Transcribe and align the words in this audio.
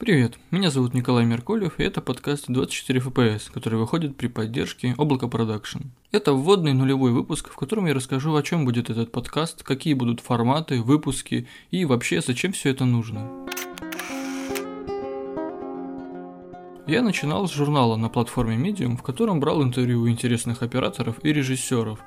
Привет, 0.00 0.38
меня 0.52 0.70
зовут 0.70 0.94
Николай 0.94 1.24
Меркулев, 1.24 1.80
и 1.80 1.82
это 1.82 2.00
подкаст 2.00 2.44
24 2.46 3.00
FPS, 3.00 3.50
который 3.52 3.80
выходит 3.80 4.16
при 4.16 4.28
поддержке 4.28 4.94
Облако 4.96 5.26
Продакшн. 5.26 5.88
Это 6.12 6.34
вводный 6.34 6.72
нулевой 6.72 7.10
выпуск, 7.10 7.50
в 7.50 7.56
котором 7.56 7.86
я 7.86 7.94
расскажу, 7.94 8.32
о 8.36 8.42
чем 8.44 8.64
будет 8.64 8.90
этот 8.90 9.10
подкаст, 9.10 9.64
какие 9.64 9.94
будут 9.94 10.20
форматы, 10.20 10.82
выпуски 10.82 11.48
и 11.72 11.84
вообще, 11.84 12.20
зачем 12.20 12.52
все 12.52 12.70
это 12.70 12.84
нужно. 12.84 13.28
Я 16.86 17.02
начинал 17.02 17.48
с 17.48 17.52
журнала 17.52 17.96
на 17.96 18.08
платформе 18.08 18.56
Medium, 18.56 18.96
в 18.96 19.02
котором 19.02 19.40
брал 19.40 19.64
интервью 19.64 20.02
у 20.02 20.08
интересных 20.08 20.62
операторов 20.62 21.16
и 21.24 21.32
режиссеров, 21.32 21.98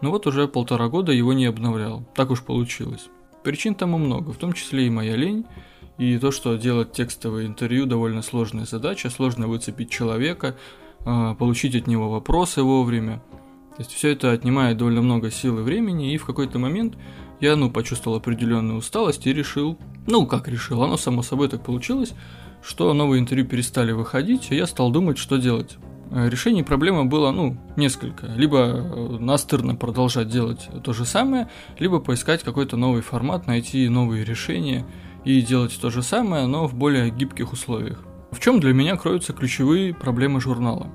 но 0.00 0.12
вот 0.12 0.28
уже 0.28 0.46
полтора 0.46 0.86
года 0.86 1.10
его 1.10 1.32
не 1.32 1.46
обновлял, 1.46 2.04
так 2.14 2.30
уж 2.30 2.44
получилось. 2.44 3.08
Причин 3.42 3.74
тому 3.74 3.98
много, 3.98 4.32
в 4.32 4.36
том 4.36 4.52
числе 4.52 4.86
и 4.86 4.90
моя 4.90 5.16
лень, 5.16 5.44
и 5.98 6.18
то, 6.18 6.30
что 6.30 6.56
делать 6.56 6.92
текстовое 6.92 7.46
интервью 7.46 7.86
довольно 7.86 8.22
сложная 8.22 8.64
задача, 8.64 9.10
сложно 9.10 9.48
выцепить 9.48 9.90
человека, 9.90 10.56
а, 11.04 11.34
получить 11.34 11.74
от 11.76 11.86
него 11.86 12.10
вопросы 12.10 12.62
вовремя. 12.62 13.22
То 13.76 13.80
есть 13.80 13.92
все 13.92 14.10
это 14.10 14.32
отнимает 14.32 14.76
довольно 14.76 15.02
много 15.02 15.30
сил 15.30 15.58
и 15.58 15.62
времени, 15.62 16.12
и 16.12 16.18
в 16.18 16.26
какой-то 16.26 16.58
момент 16.58 16.96
я, 17.40 17.56
ну, 17.56 17.70
почувствовал 17.70 18.18
определенную 18.18 18.78
усталость 18.78 19.26
и 19.26 19.32
решил, 19.32 19.78
ну, 20.06 20.26
как 20.26 20.48
решил, 20.48 20.82
оно 20.82 20.96
само 20.96 21.22
собой 21.22 21.48
так 21.48 21.64
получилось, 21.64 22.12
что 22.62 22.92
новые 22.94 23.20
интервью 23.20 23.46
перестали 23.46 23.92
выходить, 23.92 24.50
и 24.50 24.56
я 24.56 24.66
стал 24.66 24.90
думать, 24.90 25.18
что 25.18 25.38
делать. 25.38 25.76
Э, 26.10 26.28
решений 26.28 26.62
проблемы 26.62 27.06
было, 27.06 27.32
ну, 27.32 27.56
несколько. 27.76 28.26
Либо 28.26 28.58
э, 28.58 29.16
настырно 29.18 29.74
продолжать 29.74 30.28
делать 30.28 30.68
то 30.84 30.92
же 30.92 31.04
самое, 31.04 31.48
либо 31.78 31.98
поискать 31.98 32.42
какой-то 32.42 32.76
новый 32.76 33.02
формат, 33.02 33.46
найти 33.46 33.88
новые 33.88 34.24
решения– 34.24 34.86
и 35.24 35.40
делать 35.42 35.78
то 35.80 35.90
же 35.90 36.02
самое, 36.02 36.46
но 36.46 36.66
в 36.66 36.74
более 36.74 37.10
гибких 37.10 37.52
условиях. 37.52 38.04
В 38.30 38.40
чем 38.40 38.60
для 38.60 38.72
меня 38.72 38.96
кроются 38.96 39.32
ключевые 39.32 39.94
проблемы 39.94 40.40
журнала? 40.40 40.88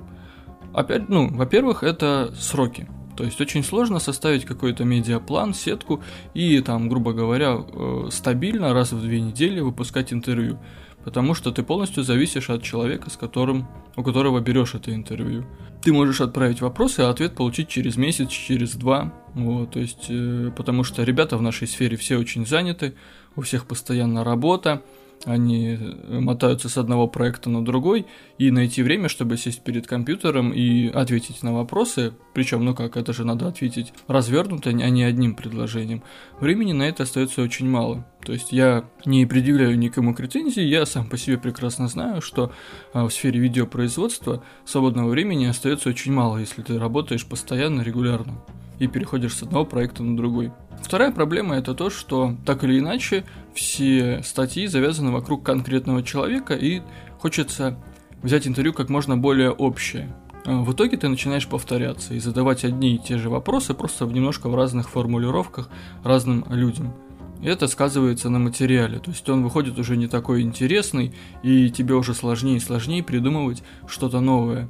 Опять, 0.74 1.10
ну, 1.10 1.30
во-первых, 1.30 1.84
это 1.84 2.34
сроки. 2.38 2.88
То 3.18 3.24
есть 3.24 3.42
очень 3.42 3.64
сложно 3.64 4.00
составить 4.00 4.46
какой-то 4.46 4.84
медиаплан, 4.84 5.56
сетку 5.56 6.04
и 6.36 6.62
там, 6.62 6.88
грубо 6.88 7.14
говоря, 7.14 7.58
э, 7.58 8.10
стабильно 8.12 8.74
раз 8.76 8.92
в 8.92 9.02
две 9.02 9.20
недели 9.20 9.60
выпускать 9.60 10.14
интервью. 10.14 10.60
Потому 11.04 11.34
что 11.34 11.52
ты 11.52 11.64
полностью 11.64 12.04
зависишь 12.04 12.52
от 12.52 12.62
человека, 12.62 13.10
с 13.10 13.18
которым, 13.18 13.68
у 13.96 14.04
которого 14.04 14.40
берешь 14.40 14.76
это 14.76 14.94
интервью. 14.94 15.46
Ты 15.82 15.94
можешь 15.94 16.22
отправить 16.22 16.62
вопросы, 16.62 17.00
а 17.00 17.10
ответ 17.10 17.34
получить 17.34 17.70
через 17.70 17.98
месяц, 17.98 18.30
через 18.30 18.76
два. 18.76 19.12
Вот, 19.34 19.72
то 19.72 19.80
есть, 19.80 20.06
э, 20.10 20.52
потому 20.56 20.84
что 20.84 21.04
ребята 21.04 21.38
в 21.38 21.42
нашей 21.42 21.68
сфере 21.68 21.98
все 21.98 22.18
очень 22.18 22.46
заняты, 22.46 22.94
у 23.36 23.42
всех 23.42 23.66
постоянно 23.66 24.24
работа, 24.24 24.84
они 25.26 25.78
мотаются 26.10 26.70
с 26.70 26.78
одного 26.78 27.08
проекта 27.08 27.50
на 27.50 27.64
другой, 27.64 28.06
и 28.38 28.52
найти 28.52 28.84
время, 28.84 29.10
чтобы 29.10 29.38
сесть 29.38 29.62
перед 29.62 29.88
компьютером 29.88 30.52
и 30.52 30.88
ответить 30.88 31.44
на 31.44 31.54
вопросы, 31.54 32.14
причем, 32.34 32.64
ну 32.64 32.76
как, 32.76 32.98
это 32.98 33.14
же 33.14 33.26
надо 33.26 33.48
ответить 33.48 33.94
развернуто, 34.08 34.70
а 34.70 34.74
не 34.74 35.04
одним 35.04 35.36
предложением, 35.36 36.04
времени 36.40 36.74
на 36.74 36.84
это 36.84 37.04
остается 37.04 37.42
очень 37.42 37.70
мало. 37.70 38.06
То 38.26 38.34
есть 38.34 38.52
я 38.52 38.86
не 39.06 39.26
предъявляю 39.26 39.78
никому 39.78 40.14
претензий, 40.14 40.68
я 40.68 40.86
сам 40.86 41.08
по 41.08 41.18
себе 41.18 41.38
прекрасно 41.38 41.88
знаю, 41.88 42.22
что 42.22 42.52
а, 42.94 43.06
в 43.06 43.14
сфере 43.14 43.40
видеопроизводства 43.40 44.44
свободного 44.66 45.10
времени 45.10 45.46
остается 45.46 45.90
очень 45.90 46.12
мало, 46.12 46.38
если 46.38 46.62
ты 46.62 46.78
работаешь 46.78 47.26
постоянно, 47.26 47.82
регулярно 47.82 48.34
и 48.80 48.88
переходишь 48.88 49.36
с 49.36 49.44
одного 49.44 49.66
проекта 49.66 50.04
на 50.04 50.16
другой. 50.16 50.52
Вторая 50.82 51.12
проблема 51.12 51.56
это 51.56 51.74
то, 51.74 51.90
что 51.90 52.36
так 52.46 52.64
или 52.64 52.80
иначе 52.80 53.26
все 53.54 54.22
статьи 54.24 54.68
завязаны 54.68 55.12
вокруг 55.12 55.44
конкретного 55.44 56.04
человека 56.04 56.54
и 56.54 56.82
хочется 57.20 57.78
взять 58.22 58.48
интервью 58.48 58.74
как 58.74 58.90
можно 58.90 59.18
более 59.18 59.52
общее. 59.52 60.14
А, 60.46 60.62
в 60.62 60.72
итоге 60.74 60.98
ты 60.98 61.08
начинаешь 61.08 61.48
повторяться 61.48 62.14
и 62.14 62.20
задавать 62.20 62.64
одни 62.64 62.96
и 62.96 63.00
те 63.00 63.18
же 63.18 63.30
вопросы 63.30 63.74
просто 63.74 64.06
в 64.06 64.14
немножко 64.14 64.50
в 64.50 64.56
разных 64.56 64.90
формулировках 64.90 65.70
разным 66.04 66.46
людям. 66.50 66.94
И 67.42 67.48
это 67.48 67.68
сказывается 67.68 68.30
на 68.30 68.40
материале, 68.40 68.98
то 69.00 69.12
есть 69.12 69.28
он 69.30 69.44
выходит 69.44 69.78
уже 69.78 69.96
не 69.96 70.08
такой 70.08 70.42
интересный, 70.42 71.14
и 71.44 71.70
тебе 71.70 71.94
уже 71.94 72.16
сложнее 72.16 72.58
и 72.58 72.62
сложнее 72.62 73.04
придумывать 73.04 73.62
что-то 73.88 74.22
новое. 74.22 74.70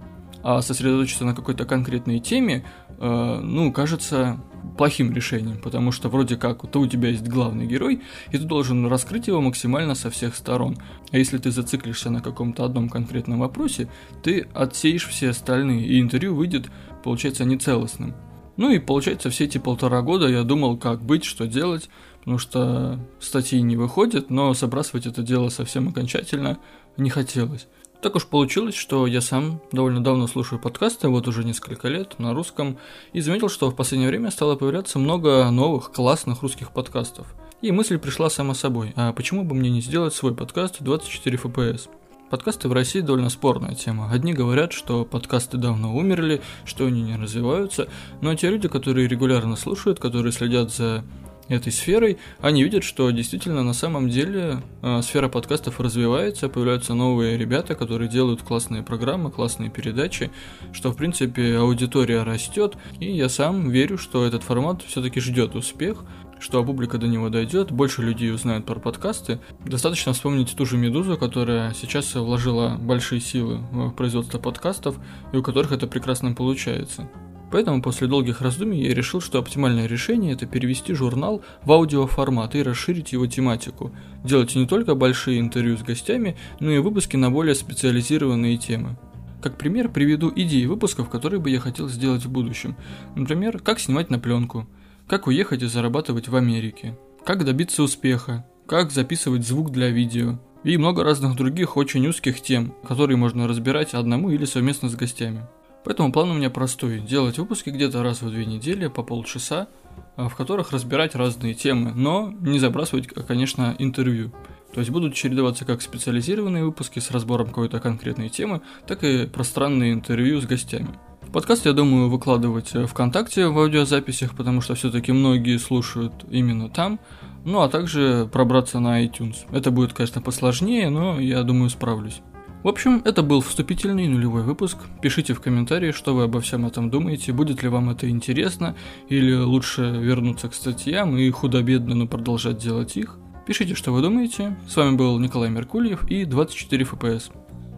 А 0.49 0.61
сосредоточиться 0.61 1.25
на 1.25 1.35
какой-то 1.35 1.65
конкретной 1.65 2.21
теме, 2.21 2.63
э, 2.99 3.39
ну, 3.43 3.69
кажется 3.73 4.39
плохим 4.77 5.11
решением, 5.11 5.59
потому 5.61 5.91
что 5.91 6.07
вроде 6.07 6.37
как 6.37 6.71
то 6.71 6.79
у 6.79 6.87
тебя 6.87 7.09
есть 7.09 7.27
главный 7.27 7.67
герой, 7.67 8.01
и 8.31 8.37
ты 8.37 8.45
должен 8.45 8.87
раскрыть 8.87 9.27
его 9.27 9.41
максимально 9.41 9.93
со 9.93 10.09
всех 10.09 10.37
сторон. 10.37 10.77
А 11.11 11.17
если 11.17 11.37
ты 11.37 11.51
зациклишься 11.51 12.09
на 12.11 12.21
каком-то 12.21 12.63
одном 12.63 12.87
конкретном 12.87 13.39
вопросе, 13.39 13.89
ты 14.23 14.47
отсеешь 14.53 15.05
все 15.05 15.31
остальные, 15.31 15.85
и 15.85 15.99
интервью 15.99 16.33
выйдет, 16.33 16.71
получается, 17.03 17.43
нецелостным. 17.43 18.15
Ну 18.55 18.69
и 18.71 18.79
получается, 18.79 19.29
все 19.29 19.43
эти 19.43 19.57
полтора 19.57 20.01
года 20.01 20.29
я 20.29 20.43
думал, 20.43 20.77
как 20.77 21.01
быть, 21.01 21.25
что 21.25 21.45
делать, 21.45 21.89
потому 22.19 22.37
что 22.37 22.97
статьи 23.19 23.61
не 23.61 23.75
выходят, 23.75 24.29
но 24.29 24.53
забрасывать 24.53 25.07
это 25.07 25.23
дело 25.23 25.49
совсем 25.49 25.89
окончательно 25.89 26.57
не 26.95 27.09
хотелось. 27.09 27.67
Так 28.01 28.15
уж 28.15 28.27
получилось, 28.27 28.75
что 28.75 29.07
я 29.07 29.21
сам 29.21 29.59
довольно 29.71 30.03
давно 30.03 30.27
слушаю 30.27 30.59
подкасты, 30.59 31.07
вот 31.07 31.27
уже 31.27 31.43
несколько 31.43 31.87
лет, 31.87 32.19
на 32.19 32.33
русском, 32.33 32.77
и 33.11 33.21
заметил, 33.21 33.49
что 33.49 33.71
в 33.71 33.75
последнее 33.75 34.09
время 34.09 34.29
стало 34.29 34.55
появляться 34.55 34.99
много 34.99 35.49
новых, 35.49 35.91
классных 35.91 36.43
русских 36.43 36.71
подкастов. 36.71 37.25
И 37.61 37.71
мысль 37.71 37.97
пришла 37.97 38.29
сама 38.29 38.53
собой, 38.53 38.93
а 38.95 39.13
почему 39.13 39.43
бы 39.43 39.55
мне 39.55 39.71
не 39.71 39.81
сделать 39.81 40.13
свой 40.13 40.35
подкаст 40.35 40.75
24 40.79 41.37
FPS? 41.37 41.89
Подкасты 42.29 42.67
в 42.67 42.73
России 42.73 42.99
довольно 42.99 43.29
спорная 43.29 43.73
тема. 43.73 44.11
Одни 44.11 44.33
говорят, 44.33 44.73
что 44.73 45.03
подкасты 45.03 45.57
давно 45.57 45.95
умерли, 45.95 46.41
что 46.65 46.85
они 46.85 47.01
не 47.01 47.15
развиваются, 47.15 47.87
но 48.21 48.35
те 48.35 48.49
люди, 48.51 48.67
которые 48.67 49.07
регулярно 49.07 49.55
слушают, 49.55 49.99
которые 49.99 50.33
следят 50.33 50.71
за 50.71 51.03
этой 51.47 51.71
сферой, 51.71 52.17
они 52.39 52.63
видят, 52.63 52.83
что 52.83 53.09
действительно 53.11 53.63
на 53.63 53.73
самом 53.73 54.09
деле 54.09 54.61
э, 54.81 55.01
сфера 55.01 55.29
подкастов 55.29 55.79
развивается, 55.79 56.49
появляются 56.49 56.93
новые 56.93 57.37
ребята, 57.37 57.75
которые 57.75 58.09
делают 58.09 58.41
классные 58.41 58.83
программы, 58.83 59.31
классные 59.31 59.69
передачи, 59.69 60.31
что 60.73 60.91
в 60.91 60.97
принципе 60.97 61.57
аудитория 61.57 62.23
растет, 62.23 62.77
и 62.99 63.11
я 63.11 63.29
сам 63.29 63.69
верю, 63.69 63.97
что 63.97 64.25
этот 64.25 64.43
формат 64.43 64.81
все-таки 64.83 65.19
ждет 65.19 65.55
успех, 65.55 66.03
что 66.39 66.63
публика 66.63 66.97
до 66.97 67.07
него 67.07 67.29
дойдет, 67.29 67.71
больше 67.71 68.01
людей 68.01 68.31
узнают 68.31 68.65
про 68.65 68.79
подкасты. 68.79 69.39
Достаточно 69.65 70.13
вспомнить 70.13 70.55
ту 70.55 70.65
же 70.65 70.77
«Медузу», 70.77 71.17
которая 71.17 71.73
сейчас 71.73 72.13
вложила 72.15 72.77
большие 72.79 73.21
силы 73.21 73.57
в 73.71 73.91
производство 73.91 74.37
подкастов, 74.37 74.97
и 75.33 75.37
у 75.37 75.43
которых 75.43 75.71
это 75.71 75.87
прекрасно 75.87 76.33
получается. 76.33 77.09
Поэтому 77.51 77.81
после 77.81 78.07
долгих 78.07 78.41
раздумий 78.41 78.81
я 78.83 78.93
решил, 78.93 79.21
что 79.21 79.39
оптимальное 79.39 79.87
решение 79.87 80.33
это 80.33 80.45
перевести 80.45 80.93
журнал 80.93 81.41
в 81.63 81.71
аудиоформат 81.71 82.55
и 82.55 82.63
расширить 82.63 83.13
его 83.13 83.25
тематику. 83.25 83.91
Делать 84.23 84.55
не 84.55 84.67
только 84.67 84.95
большие 84.95 85.39
интервью 85.39 85.77
с 85.77 85.83
гостями, 85.83 86.37
но 86.59 86.71
и 86.71 86.79
выпуски 86.79 87.15
на 87.15 87.31
более 87.31 87.55
специализированные 87.55 88.57
темы. 88.57 88.97
Как 89.41 89.57
пример 89.57 89.89
приведу 89.89 90.31
идеи 90.35 90.65
выпусков, 90.65 91.09
которые 91.09 91.39
бы 91.39 91.49
я 91.49 91.59
хотел 91.59 91.87
сделать 91.87 92.25
в 92.25 92.31
будущем. 92.31 92.75
Например, 93.15 93.59
как 93.59 93.79
снимать 93.79 94.09
на 94.09 94.19
пленку, 94.19 94.67
как 95.07 95.27
уехать 95.27 95.63
и 95.63 95.67
зарабатывать 95.67 96.27
в 96.27 96.35
Америке, 96.35 96.97
как 97.25 97.45
добиться 97.45 97.81
успеха, 97.83 98.45
как 98.65 98.91
записывать 98.91 99.47
звук 99.47 99.71
для 99.71 99.89
видео 99.89 100.39
и 100.63 100.75
много 100.75 101.03
разных 101.03 101.35
других 101.37 101.77
очень 101.77 102.05
узких 102.07 102.41
тем, 102.41 102.73
которые 102.85 103.15
можно 103.15 103.47
разбирать 103.47 103.93
одному 103.93 104.31
или 104.31 104.43
совместно 104.43 104.89
с 104.89 104.95
гостями. 104.95 105.43
Поэтому 105.87 106.11
план 106.11 106.31
у 106.31 106.33
меня 106.33 106.49
простой. 106.49 106.99
Делать 106.99 107.37
выпуски 107.37 107.69
где-то 107.69 108.03
раз 108.03 108.21
в 108.21 108.29
две 108.29 108.45
недели 108.45 108.87
по 108.87 109.03
полчаса, 109.03 109.69
а, 110.17 110.27
в 110.27 110.35
которых 110.35 110.73
разбирать 110.73 111.15
разные 111.15 111.53
темы, 111.53 111.93
но 111.95 112.33
не 112.41 112.59
забрасывать, 112.59 113.07
конечно, 113.07 113.73
интервью. 113.79 114.33
То 114.73 114.81
есть 114.81 114.91
будут 114.91 115.13
чередоваться 115.13 115.63
как 115.63 115.81
специализированные 115.81 116.65
выпуски 116.65 116.99
с 116.99 117.09
разбором 117.09 117.47
какой-то 117.47 117.79
конкретной 117.79 118.27
темы, 118.27 118.59
так 118.85 119.05
и 119.05 119.27
пространные 119.27 119.93
интервью 119.93 120.41
с 120.41 120.45
гостями. 120.45 120.89
Подкаст, 121.31 121.65
я 121.65 121.71
думаю, 121.71 122.09
выкладывать 122.09 122.73
ВКонтакте 122.89 123.47
в 123.47 123.57
аудиозаписях, 123.57 124.35
потому 124.35 124.59
что 124.59 124.75
все-таки 124.75 125.13
многие 125.13 125.57
слушают 125.57 126.25
именно 126.29 126.67
там. 126.67 126.99
Ну 127.45 127.61
а 127.61 127.69
также 127.69 128.27
пробраться 128.29 128.81
на 128.81 129.05
iTunes. 129.05 129.37
Это 129.53 129.71
будет, 129.71 129.93
конечно, 129.93 130.21
посложнее, 130.21 130.89
но 130.89 131.17
я 131.17 131.43
думаю, 131.43 131.69
справлюсь. 131.69 132.21
В 132.67 132.69
общем, 132.69 133.01
это 133.05 133.23
был 133.23 133.39
вступительный 133.39 134.09
нулевой 134.09 134.43
выпуск. 134.43 134.77
Пишите 135.01 135.33
в 135.33 135.39
комментарии, 135.39 135.93
что 135.93 136.13
вы 136.13 136.23
обо 136.23 136.41
всем 136.41 136.65
этом 136.65 136.89
думаете, 136.89 137.31
будет 137.31 137.63
ли 137.63 137.69
вам 137.69 137.89
это 137.91 138.09
интересно, 138.09 138.75
или 139.07 139.33
лучше 139.33 139.83
вернуться 139.83 140.49
к 140.49 140.53
статьям 140.53 141.15
и 141.15 141.29
худо-бедно, 141.29 141.95
но 141.95 142.07
продолжать 142.07 142.57
делать 142.57 142.97
их. 142.97 143.19
Пишите, 143.45 143.73
что 143.73 143.93
вы 143.93 144.01
думаете. 144.01 144.57
С 144.67 144.75
вами 144.75 144.97
был 144.97 145.17
Николай 145.17 145.49
Меркульев 145.49 146.11
и 146.11 146.25
24 146.25 146.83
FPS. 146.83 147.31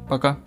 Пока. 0.09 0.39